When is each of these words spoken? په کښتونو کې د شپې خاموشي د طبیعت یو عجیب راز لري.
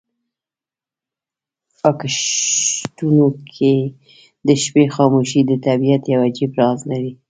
په 1.79 1.89
کښتونو 1.99 3.27
کې 3.53 3.73
د 4.47 4.49
شپې 4.63 4.85
خاموشي 4.95 5.41
د 5.45 5.51
طبیعت 5.65 6.03
یو 6.13 6.19
عجیب 6.29 6.51
راز 6.59 6.79
لري. 6.91 7.11